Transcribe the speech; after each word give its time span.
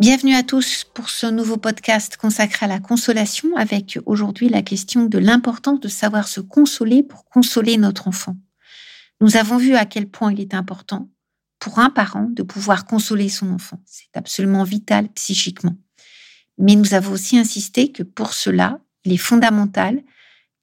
Bienvenue 0.00 0.34
à 0.34 0.42
tous 0.42 0.86
pour 0.94 1.10
ce 1.10 1.26
nouveau 1.26 1.58
podcast 1.58 2.16
consacré 2.16 2.64
à 2.64 2.68
la 2.70 2.80
consolation 2.80 3.54
avec 3.54 3.98
aujourd'hui 4.06 4.48
la 4.48 4.62
question 4.62 5.04
de 5.04 5.18
l'importance 5.18 5.78
de 5.78 5.88
savoir 5.88 6.26
se 6.26 6.40
consoler 6.40 7.02
pour 7.02 7.26
consoler 7.26 7.76
notre 7.76 8.08
enfant. 8.08 8.34
Nous 9.20 9.36
avons 9.36 9.58
vu 9.58 9.74
à 9.74 9.84
quel 9.84 10.08
point 10.08 10.32
il 10.32 10.40
est 10.40 10.54
important 10.54 11.10
pour 11.58 11.80
un 11.80 11.90
parent 11.90 12.30
de 12.30 12.42
pouvoir 12.42 12.86
consoler 12.86 13.28
son 13.28 13.52
enfant. 13.52 13.78
C'est 13.84 14.16
absolument 14.16 14.64
vital 14.64 15.10
psychiquement. 15.10 15.76
Mais 16.56 16.76
nous 16.76 16.94
avons 16.94 17.12
aussi 17.12 17.36
insisté 17.36 17.92
que 17.92 18.02
pour 18.02 18.32
cela, 18.32 18.80
il 19.04 19.12
est 19.12 19.18
fondamental 19.18 20.02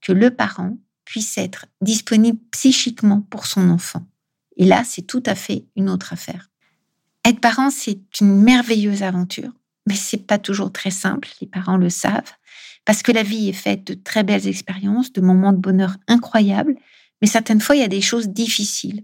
que 0.02 0.14
le 0.14 0.32
parent 0.32 0.80
puisse 1.06 1.38
être 1.38 1.68
disponible 1.80 2.40
psychiquement 2.50 3.22
pour 3.22 3.46
son 3.46 3.70
enfant. 3.70 4.04
Et 4.56 4.66
là, 4.66 4.84
c'est 4.84 5.04
tout 5.04 5.22
à 5.28 5.36
fait 5.36 5.68
une 5.76 5.92
autre 5.92 6.12
affaire. 6.12 6.50
Être 7.28 7.42
parent, 7.42 7.70
c'est 7.72 8.22
une 8.22 8.42
merveilleuse 8.42 9.04
aventure, 9.04 9.52
mais 9.86 9.96
c'est 9.96 10.26
pas 10.26 10.38
toujours 10.38 10.72
très 10.72 10.92
simple, 10.92 11.28
les 11.42 11.48
parents 11.48 11.76
le 11.76 11.90
savent, 11.90 12.32
parce 12.86 13.04
que 13.04 13.12
la 13.12 13.22
vie 13.22 13.50
est 13.50 13.54
faite 13.54 13.86
de 13.86 13.96
très 13.96 14.24
belles 14.24 14.48
expériences, 14.48 15.12
de 15.12 15.20
moments 15.20 15.52
de 15.52 15.58
bonheur 15.58 15.98
incroyables, 16.08 16.78
mais 17.22 17.28
certaines 17.28 17.60
fois, 17.60 17.76
il 17.76 17.82
y 17.82 17.84
a 17.84 17.90
des 17.90 18.00
choses 18.00 18.30
difficiles, 18.30 19.04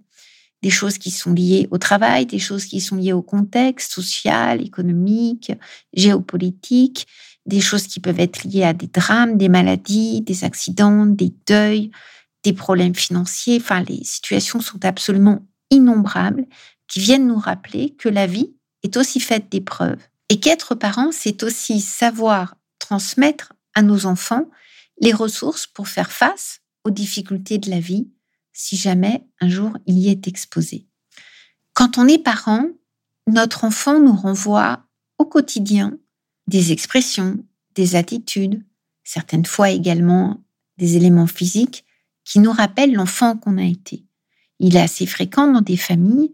des 0.61 0.69
choses 0.69 0.97
qui 0.97 1.11
sont 1.11 1.33
liées 1.33 1.67
au 1.69 1.77
travail, 1.77 2.25
des 2.25 2.39
choses 2.39 2.63
qui 2.63 2.79
sont 2.79 2.95
liées 2.95 3.11
au 3.11 3.21
contexte 3.21 3.91
social, 3.91 4.61
économique, 4.61 5.51
géopolitique, 5.91 7.07
des 7.45 7.59
choses 7.59 7.87
qui 7.87 7.99
peuvent 7.99 8.21
être 8.21 8.45
liées 8.45 8.63
à 8.63 8.71
des 8.71 8.87
drames, 8.87 9.37
des 9.37 9.49
maladies, 9.49 10.21
des 10.21 10.45
accidents, 10.45 11.05
des 11.05 11.33
deuils, 11.45 11.91
des 12.45 12.53
problèmes 12.53 12.95
financiers. 12.95 13.57
Enfin, 13.59 13.83
les 13.83 14.05
situations 14.05 14.61
sont 14.61 14.85
absolument 14.85 15.45
innombrables 15.71 16.45
qui 16.87 16.99
viennent 16.99 17.27
nous 17.27 17.39
rappeler 17.39 17.91
que 17.91 18.09
la 18.09 18.27
vie 18.27 18.53
est 18.83 18.97
aussi 18.97 19.19
faite 19.19 19.49
d'épreuves 19.49 20.01
et 20.29 20.39
qu'être 20.39 20.75
parent, 20.75 21.11
c'est 21.11 21.43
aussi 21.43 21.81
savoir 21.81 22.55
transmettre 22.79 23.53
à 23.73 23.81
nos 23.81 24.05
enfants 24.05 24.49
les 24.99 25.13
ressources 25.13 25.67
pour 25.67 25.87
faire 25.87 26.11
face 26.11 26.61
aux 26.83 26.91
difficultés 26.91 27.57
de 27.57 27.69
la 27.69 27.79
vie 27.79 28.09
si 28.51 28.77
jamais 28.77 29.25
un 29.41 29.49
jour 29.49 29.77
il 29.87 29.97
y 29.97 30.09
est 30.09 30.27
exposé. 30.27 30.87
Quand 31.73 31.97
on 31.97 32.07
est 32.07 32.23
parent, 32.23 32.67
notre 33.27 33.63
enfant 33.63 33.99
nous 33.99 34.15
renvoie 34.15 34.83
au 35.17 35.25
quotidien 35.25 35.97
des 36.47 36.71
expressions, 36.71 37.43
des 37.73 37.95
attitudes, 37.95 38.63
certaines 39.03 39.45
fois 39.45 39.71
également 39.71 40.43
des 40.77 40.97
éléments 40.97 41.27
physiques 41.27 41.85
qui 42.25 42.39
nous 42.39 42.51
rappellent 42.51 42.93
l'enfant 42.93 43.37
qu'on 43.37 43.57
a 43.57 43.63
été. 43.63 44.05
Il 44.59 44.75
est 44.75 44.81
assez 44.81 45.05
fréquent 45.05 45.51
dans 45.51 45.61
des 45.61 45.77
familles 45.77 46.31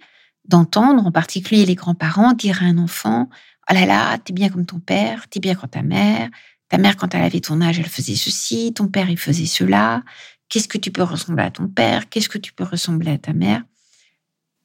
d'entendre, 0.50 1.06
en 1.06 1.12
particulier 1.12 1.66
les 1.66 1.76
grands-parents, 1.76 2.34
dire 2.34 2.62
à 2.62 2.66
un 2.66 2.78
enfant 2.78 3.30
Oh 3.70 3.74
là 3.74 3.86
là, 3.86 4.18
t'es 4.18 4.34
bien 4.34 4.50
comme 4.50 4.66
ton 4.66 4.80
père, 4.80 5.30
t'es 5.30 5.40
bien 5.40 5.56
comme 5.56 5.70
ta 5.70 5.84
mère, 5.84 6.30
ta 6.70 6.78
mère, 6.78 6.98
quand 6.98 7.14
elle 7.16 7.24
avait 7.24 7.40
ton 7.40 7.62
âge, 7.62 7.80
elle 7.80 7.88
faisait 7.90 8.16
ceci, 8.16 8.74
ton 8.74 8.88
père, 8.88 9.10
il 9.10 9.18
faisait 9.18 9.46
cela. 9.46 10.04
Qu'est-ce 10.50 10.68
que 10.68 10.78
tu 10.78 10.92
peux 10.92 11.04
ressembler 11.04 11.44
à 11.44 11.52
ton 11.52 11.68
père? 11.68 12.10
Qu'est-ce 12.10 12.30
que 12.30 12.38
tu 12.38 12.54
peux 12.54 12.64
ressembler 12.64 13.12
à 13.12 13.18
ta 13.18 13.34
mère 13.34 13.64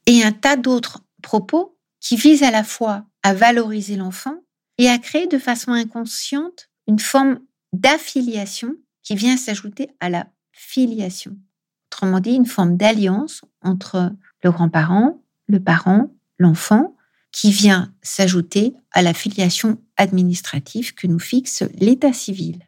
Et 0.06 0.22
un 0.22 0.32
tas 0.32 0.56
d'autres 0.56 1.00
propos 1.22 1.78
qui 2.00 2.16
visent 2.16 2.42
à 2.42 2.50
la 2.50 2.64
fois 2.64 3.04
à 3.22 3.32
valoriser 3.32 3.96
l'enfant 3.96 4.36
et 4.76 4.88
à 4.88 4.98
créer 4.98 5.26
de 5.26 5.38
façon 5.38 5.72
inconsciente 5.72 6.68
une 6.86 6.98
forme 6.98 7.40
d'affiliation 7.72 8.74
qui 9.02 9.14
vient 9.14 9.36
s'ajouter 9.36 9.88
à 10.00 10.10
la 10.10 10.26
filiation. 10.52 11.36
Autrement 11.90 12.20
dit, 12.20 12.34
une 12.34 12.46
forme 12.46 12.76
d'alliance 12.76 13.42
entre 13.62 14.12
le 14.42 14.50
grand-parent, 14.50 15.22
le 15.46 15.60
parent, 15.60 16.10
l'enfant, 16.38 16.96
qui 17.32 17.50
vient 17.50 17.92
s'ajouter 18.02 18.74
à 18.92 19.02
la 19.02 19.12
filiation 19.12 19.78
administrative 19.96 20.94
que 20.94 21.06
nous 21.06 21.18
fixe 21.18 21.64
l'état 21.74 22.12
civil. 22.12 22.60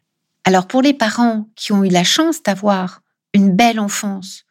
Alors 0.43 0.67
pour 0.67 0.81
les 0.81 0.93
parents 0.93 1.49
qui 1.55 1.71
ont 1.71 1.83
eu 1.83 1.89
la 1.89 2.03
chance 2.03 2.43
d'avoir 2.43 3.01
une 3.33 3.55
belle 3.55 3.79
enfance, 3.79 4.45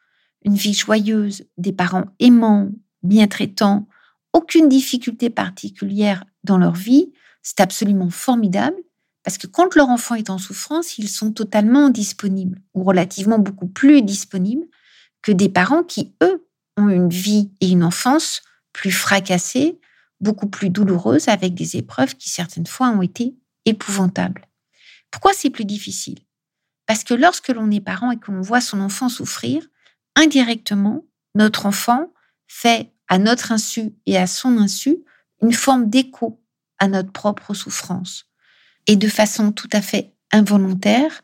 une 0.44 0.54
vie 0.54 0.74
joyeuse, 0.74 1.44
des 1.58 1.72
parents 1.72 2.06
aimants, 2.18 2.70
bien 3.02 3.26
traitants, 3.26 3.88
aucune 4.32 4.68
difficulté 4.68 5.28
particulière 5.30 6.24
dans 6.44 6.58
leur 6.58 6.74
vie, 6.74 7.12
c'est 7.42 7.60
absolument 7.60 8.10
formidable 8.10 8.76
parce 9.22 9.38
que 9.38 9.48
quand 9.48 9.74
leur 9.74 9.88
enfant 9.88 10.14
est 10.14 10.30
en 10.30 10.38
souffrance, 10.38 10.98
ils 10.98 11.08
sont 11.08 11.32
totalement 11.32 11.88
disponibles 11.88 12.60
ou 12.74 12.84
relativement 12.84 13.40
beaucoup 13.40 13.66
plus 13.66 14.00
disponibles 14.02 14.66
que 15.20 15.32
des 15.32 15.48
parents 15.48 15.82
qui, 15.82 16.14
eux, 16.22 16.45
ont 16.76 16.88
une 16.88 17.08
vie 17.08 17.50
et 17.60 17.70
une 17.70 17.84
enfance 17.84 18.42
plus 18.72 18.90
fracassées, 18.90 19.80
beaucoup 20.20 20.48
plus 20.48 20.70
douloureuses, 20.70 21.28
avec 21.28 21.54
des 21.54 21.76
épreuves 21.76 22.14
qui 22.16 22.30
certaines 22.30 22.66
fois 22.66 22.88
ont 22.88 23.02
été 23.02 23.36
épouvantables. 23.64 24.46
Pourquoi 25.10 25.32
c'est 25.32 25.50
plus 25.50 25.64
difficile? 25.64 26.18
Parce 26.86 27.04
que 27.04 27.14
lorsque 27.14 27.48
l'on 27.48 27.70
est 27.70 27.80
parent 27.80 28.10
et 28.10 28.18
que 28.18 28.30
l'on 28.30 28.40
voit 28.40 28.60
son 28.60 28.80
enfant 28.80 29.08
souffrir, 29.08 29.66
indirectement, 30.14 31.04
notre 31.34 31.66
enfant 31.66 32.12
fait 32.46 32.92
à 33.08 33.18
notre 33.18 33.52
insu 33.52 33.94
et 34.06 34.16
à 34.16 34.26
son 34.26 34.58
insu 34.58 34.98
une 35.42 35.52
forme 35.52 35.88
d'écho 35.88 36.42
à 36.78 36.88
notre 36.88 37.12
propre 37.12 37.54
souffrance. 37.54 38.26
Et 38.86 38.96
de 38.96 39.08
façon 39.08 39.52
tout 39.52 39.68
à 39.72 39.82
fait 39.82 40.14
involontaire, 40.32 41.22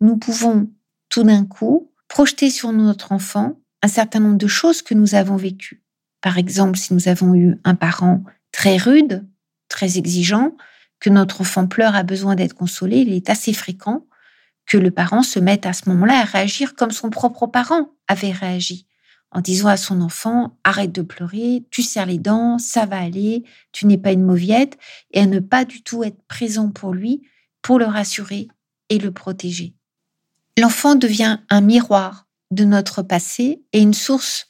nous 0.00 0.16
pouvons 0.16 0.70
tout 1.08 1.22
d'un 1.22 1.44
coup 1.44 1.92
projeter 2.08 2.50
sur 2.50 2.72
notre 2.72 3.12
enfant 3.12 3.60
un 3.84 3.88
certain 3.88 4.18
nombre 4.18 4.38
de 4.38 4.46
choses 4.46 4.80
que 4.80 4.94
nous 4.94 5.14
avons 5.14 5.36
vécues. 5.36 5.82
Par 6.22 6.38
exemple, 6.38 6.78
si 6.78 6.94
nous 6.94 7.06
avons 7.06 7.34
eu 7.34 7.60
un 7.64 7.74
parent 7.74 8.24
très 8.50 8.78
rude, 8.78 9.26
très 9.68 9.98
exigeant, 9.98 10.56
que 11.00 11.10
notre 11.10 11.42
enfant 11.42 11.66
pleure, 11.66 11.94
a 11.94 12.02
besoin 12.02 12.34
d'être 12.34 12.54
consolé, 12.54 13.00
il 13.00 13.12
est 13.12 13.28
assez 13.28 13.52
fréquent 13.52 14.06
que 14.64 14.78
le 14.78 14.90
parent 14.90 15.22
se 15.22 15.38
mette 15.38 15.66
à 15.66 15.74
ce 15.74 15.90
moment-là 15.90 16.20
à 16.20 16.24
réagir 16.24 16.76
comme 16.76 16.92
son 16.92 17.10
propre 17.10 17.46
parent 17.46 17.90
avait 18.08 18.32
réagi, 18.32 18.86
en 19.30 19.42
disant 19.42 19.68
à 19.68 19.76
son 19.76 20.00
enfant 20.00 20.56
arrête 20.64 20.92
de 20.92 21.02
pleurer, 21.02 21.66
tu 21.70 21.82
serres 21.82 22.06
les 22.06 22.16
dents, 22.16 22.58
ça 22.58 22.86
va 22.86 22.98
aller, 22.98 23.44
tu 23.72 23.84
n'es 23.84 23.98
pas 23.98 24.12
une 24.12 24.24
mauviette, 24.24 24.78
et 25.12 25.20
à 25.20 25.26
ne 25.26 25.40
pas 25.40 25.66
du 25.66 25.82
tout 25.82 26.04
être 26.04 26.22
présent 26.26 26.70
pour 26.70 26.94
lui, 26.94 27.28
pour 27.60 27.78
le 27.78 27.84
rassurer 27.84 28.48
et 28.88 28.98
le 28.98 29.10
protéger. 29.10 29.74
L'enfant 30.58 30.94
devient 30.94 31.40
un 31.50 31.60
miroir 31.60 32.23
de 32.50 32.64
notre 32.64 33.02
passé 33.02 33.62
et 33.72 33.80
une 33.80 33.94
source 33.94 34.48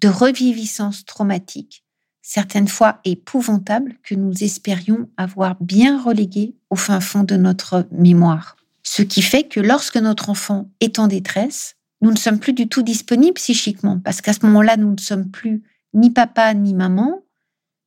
de 0.00 0.08
reviviscence 0.08 1.04
traumatique, 1.04 1.84
certaines 2.22 2.68
fois 2.68 3.00
épouvantable, 3.04 3.96
que 4.02 4.14
nous 4.14 4.42
espérions 4.42 5.08
avoir 5.16 5.56
bien 5.60 6.00
relégué 6.00 6.54
au 6.70 6.76
fin 6.76 7.00
fond 7.00 7.24
de 7.24 7.36
notre 7.36 7.86
mémoire. 7.90 8.56
Ce 8.82 9.02
qui 9.02 9.22
fait 9.22 9.44
que 9.44 9.60
lorsque 9.60 9.96
notre 9.96 10.28
enfant 10.28 10.70
est 10.80 10.98
en 10.98 11.06
détresse, 11.06 11.76
nous 12.00 12.10
ne 12.10 12.16
sommes 12.16 12.40
plus 12.40 12.52
du 12.52 12.68
tout 12.68 12.82
disponibles 12.82 13.34
psychiquement, 13.34 14.00
parce 14.00 14.20
qu'à 14.20 14.32
ce 14.32 14.44
moment-là, 14.46 14.76
nous 14.76 14.92
ne 14.92 15.00
sommes 15.00 15.30
plus 15.30 15.62
ni 15.94 16.10
papa 16.10 16.52
ni 16.54 16.74
maman, 16.74 17.22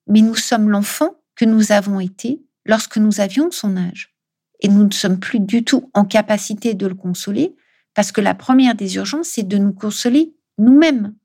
mais 0.07 0.21
nous 0.21 0.35
sommes 0.35 0.69
l'enfant 0.69 1.15
que 1.35 1.45
nous 1.45 1.71
avons 1.71 1.99
été 1.99 2.41
lorsque 2.65 2.97
nous 2.97 3.19
avions 3.19 3.51
son 3.51 3.75
âge. 3.75 4.15
Et 4.61 4.69
nous 4.69 4.85
ne 4.85 4.93
sommes 4.93 5.19
plus 5.19 5.39
du 5.39 5.65
tout 5.65 5.89
en 5.93 6.05
capacité 6.05 6.73
de 6.73 6.87
le 6.87 6.95
consoler, 6.95 7.55
parce 7.95 8.11
que 8.11 8.21
la 8.21 8.35
première 8.35 8.75
des 8.75 8.97
urgences, 8.97 9.29
c'est 9.29 9.47
de 9.47 9.57
nous 9.57 9.73
consoler 9.73 10.35
nous-mêmes, 10.57 11.15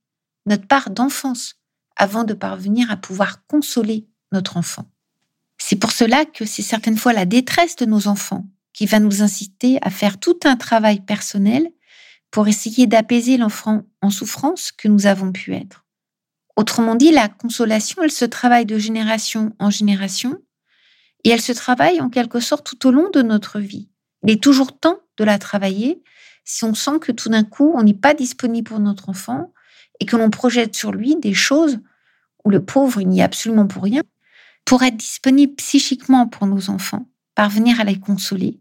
notre 0.46 0.66
part 0.66 0.90
d'enfance, 0.90 1.56
avant 1.96 2.24
de 2.24 2.32
parvenir 2.32 2.90
à 2.90 2.96
pouvoir 2.96 3.44
consoler 3.46 4.08
notre 4.32 4.56
enfant. 4.56 4.90
C'est 5.58 5.76
pour 5.76 5.92
cela 5.92 6.24
que 6.24 6.46
c'est 6.46 6.62
certaines 6.62 6.96
fois 6.96 7.12
la 7.12 7.26
détresse 7.26 7.76
de 7.76 7.84
nos 7.84 8.08
enfants 8.08 8.46
qui 8.72 8.86
va 8.86 9.00
nous 9.00 9.20
inciter 9.20 9.78
à 9.82 9.90
faire 9.90 10.18
tout 10.18 10.38
un 10.44 10.56
travail 10.56 11.00
personnel 11.00 11.68
pour 12.30 12.48
essayer 12.48 12.86
d'apaiser 12.86 13.36
l'enfant 13.36 13.82
en 14.00 14.10
souffrance 14.10 14.72
que 14.72 14.88
nous 14.88 15.06
avons 15.06 15.32
pu 15.32 15.54
être. 15.54 15.84
Autrement 16.56 16.94
dit, 16.94 17.10
la 17.10 17.28
consolation, 17.28 18.02
elle 18.02 18.12
se 18.12 18.24
travaille 18.24 18.66
de 18.66 18.78
génération 18.78 19.54
en 19.58 19.70
génération 19.70 20.38
et 21.24 21.30
elle 21.30 21.40
se 21.40 21.52
travaille 21.52 22.00
en 22.00 22.08
quelque 22.08 22.40
sorte 22.40 22.66
tout 22.66 22.86
au 22.86 22.92
long 22.92 23.10
de 23.10 23.22
notre 23.22 23.58
vie. 23.58 23.88
Il 24.22 24.30
est 24.30 24.42
toujours 24.42 24.78
temps 24.78 25.00
de 25.16 25.24
la 25.24 25.38
travailler 25.38 26.02
si 26.44 26.64
on 26.64 26.74
sent 26.74 26.98
que 27.00 27.12
tout 27.12 27.28
d'un 27.28 27.44
coup, 27.44 27.72
on 27.76 27.82
n'est 27.82 27.94
pas 27.94 28.14
disponible 28.14 28.68
pour 28.68 28.80
notre 28.80 29.08
enfant 29.08 29.52
et 30.00 30.06
que 30.06 30.16
l'on 30.16 30.30
projette 30.30 30.74
sur 30.74 30.92
lui 30.92 31.16
des 31.16 31.34
choses 31.34 31.80
où 32.44 32.50
le 32.50 32.64
pauvre, 32.64 33.00
il 33.00 33.08
n'y 33.08 33.20
est 33.20 33.24
absolument 33.24 33.66
pour 33.66 33.82
rien, 33.82 34.02
pour 34.64 34.82
être 34.82 34.96
disponible 34.96 35.54
psychiquement 35.56 36.26
pour 36.26 36.46
nos 36.46 36.70
enfants, 36.70 37.06
parvenir 37.34 37.80
à 37.80 37.84
les 37.84 37.98
consoler, 37.98 38.60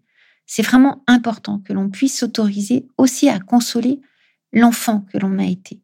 c'est 0.51 0.63
vraiment 0.63 1.03
important 1.05 1.59
que 1.59 1.73
l'on 1.73 1.89
puisse 1.89 2.17
s'autoriser 2.17 2.87
aussi 2.97 3.29
à 3.29 3.39
consoler 3.39 4.01
l'enfant 4.51 5.05
que 5.13 5.19
l'on 5.19 5.37
a 5.37 5.45
été. 5.45 5.79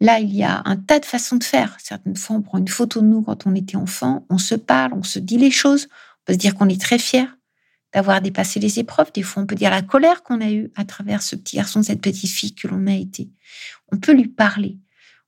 Là, 0.00 0.18
il 0.18 0.34
y 0.34 0.42
a 0.42 0.62
un 0.64 0.76
tas 0.76 0.98
de 0.98 1.04
façons 1.04 1.36
de 1.36 1.44
faire. 1.44 1.76
Certaines 1.78 2.16
fois, 2.16 2.36
on 2.36 2.40
prend 2.40 2.56
une 2.56 2.68
photo 2.68 3.02
de 3.02 3.06
nous 3.06 3.20
quand 3.20 3.46
on 3.46 3.54
était 3.54 3.76
enfant, 3.76 4.24
on 4.30 4.38
se 4.38 4.54
parle, 4.54 4.94
on 4.94 5.02
se 5.02 5.18
dit 5.18 5.36
les 5.36 5.50
choses, 5.50 5.88
on 5.90 6.24
peut 6.24 6.32
se 6.32 6.38
dire 6.38 6.54
qu'on 6.54 6.70
est 6.70 6.80
très 6.80 6.98
fier 6.98 7.36
d'avoir 7.92 8.20
dépassé 8.20 8.60
les 8.60 8.78
épreuves. 8.78 9.12
Des 9.12 9.22
fois, 9.22 9.42
on 9.42 9.46
peut 9.46 9.54
dire 9.54 9.70
la 9.70 9.82
colère 9.82 10.22
qu'on 10.22 10.40
a 10.40 10.50
eue 10.50 10.70
à 10.76 10.84
travers 10.84 11.22
ce 11.22 11.36
petit 11.36 11.56
garçon, 11.56 11.82
cette 11.82 12.00
petite 12.00 12.30
fille 12.30 12.54
que 12.54 12.68
l'on 12.68 12.86
a 12.86 12.94
été. 12.94 13.30
On 13.92 13.96
peut 13.96 14.12
lui 14.12 14.28
parler. 14.28 14.78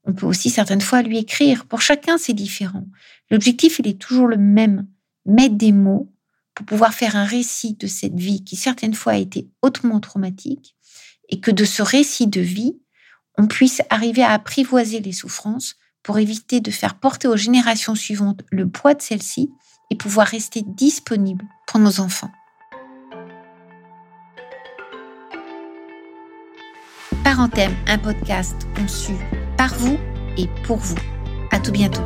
On 0.04 0.12
peut 0.12 0.26
aussi 0.26 0.50
certaines 0.50 0.80
fois 0.80 1.02
lui 1.02 1.18
écrire. 1.18 1.66
Pour 1.66 1.80
chacun, 1.80 2.18
c'est 2.18 2.32
différent. 2.32 2.86
L'objectif, 3.30 3.78
il 3.78 3.88
est 3.88 3.98
toujours 3.98 4.28
le 4.28 4.36
même. 4.36 4.86
Mettre 5.26 5.56
des 5.56 5.72
mots 5.72 6.12
pour 6.54 6.66
pouvoir 6.66 6.94
faire 6.94 7.16
un 7.16 7.24
récit 7.24 7.74
de 7.74 7.86
cette 7.86 8.18
vie 8.18 8.44
qui 8.44 8.56
certaines 8.56 8.94
fois 8.94 9.12
a 9.12 9.18
été 9.18 9.48
hautement 9.62 10.00
traumatique 10.00 10.76
et 11.28 11.40
que 11.40 11.50
de 11.50 11.64
ce 11.64 11.82
récit 11.82 12.26
de 12.26 12.40
vie, 12.40 12.78
on 13.38 13.46
puisse 13.46 13.82
arriver 13.90 14.22
à 14.22 14.32
apprivoiser 14.32 15.00
les 15.00 15.12
souffrances 15.12 15.76
pour 16.02 16.18
éviter 16.18 16.60
de 16.60 16.70
faire 16.70 16.98
porter 16.98 17.28
aux 17.28 17.36
générations 17.36 17.94
suivantes 17.94 18.42
le 18.50 18.68
poids 18.68 18.94
de 18.94 19.02
celles-ci 19.02 19.50
et 19.90 19.96
pouvoir 19.96 20.26
rester 20.26 20.62
disponible 20.62 21.44
pour 21.66 21.80
nos 21.80 22.00
enfants. 22.00 22.30
Parenthème, 27.24 27.74
un 27.86 27.98
podcast 27.98 28.66
conçu 28.76 29.12
par 29.56 29.74
vous 29.74 29.98
et 30.38 30.48
pour 30.64 30.78
vous. 30.78 30.96
À 31.50 31.58
tout 31.58 31.72
bientôt. 31.72 32.02